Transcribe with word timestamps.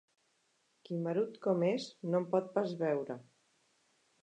Quimerut 0.89 1.37
com 1.43 1.67
és, 1.67 1.87
no 2.15 2.23
em 2.23 2.27
pot 2.33 2.51
pas 2.59 2.75
veure. 2.83 3.21